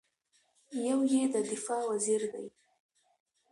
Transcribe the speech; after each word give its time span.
یو 0.87 0.99
یې 1.13 1.23
د 1.33 1.35
دفاع 1.51 1.81
وزیر 1.91 2.21
دی. 2.33 2.47